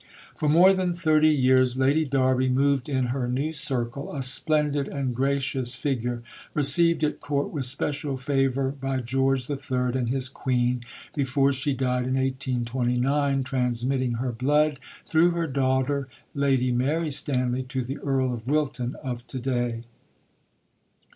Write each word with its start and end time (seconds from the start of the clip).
For 0.35 0.49
more 0.49 0.73
than 0.73 0.95
thirty 0.95 1.29
years 1.29 1.77
Lady 1.77 2.05
Derby 2.05 2.49
moved 2.49 2.89
in 2.89 3.03
her 3.13 3.27
new 3.27 3.53
circle, 3.53 4.15
a 4.15 4.23
splendid 4.23 4.87
and 4.87 5.13
gracious 5.13 5.75
figure, 5.75 6.23
received 6.55 7.03
at 7.03 7.19
Court 7.19 7.51
with 7.51 7.65
special 7.65 8.17
favour 8.17 8.71
by 8.71 9.01
George 9.01 9.47
III 9.47 9.93
and 9.93 10.09
his 10.09 10.27
Queen, 10.27 10.83
before 11.13 11.53
she 11.53 11.75
died 11.75 12.07
in 12.07 12.15
1829, 12.15 13.43
transmitting 13.43 14.13
her 14.13 14.31
blood, 14.31 14.79
through 15.05 15.33
her 15.33 15.45
daughter, 15.45 16.07
Lady 16.33 16.71
Mary 16.71 17.11
Stanley, 17.11 17.61
to 17.61 17.83
the 17.83 17.99
Earl 17.99 18.33
of 18.33 18.47
Wilton 18.47 18.95
of 19.03 19.27
to 19.27 19.39
day. 19.39 19.83